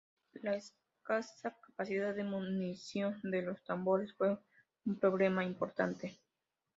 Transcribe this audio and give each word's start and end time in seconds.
La 0.41 0.55
escasa 0.55 1.55
capacidad 1.63 2.15
de 2.15 2.23
munición 2.23 3.19
de 3.21 3.43
los 3.43 3.63
tambores 3.63 4.15
fue 4.15 4.35
un 4.85 4.97
problema 4.99 5.45
importante. 5.45 6.17